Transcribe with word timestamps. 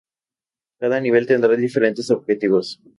Cada 0.79 0.99
nivel 0.99 1.27
tendrá 1.27 1.55
diferentes 1.55 2.09
objetivos. 2.09 2.67